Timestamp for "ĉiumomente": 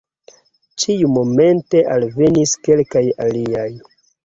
0.83-1.83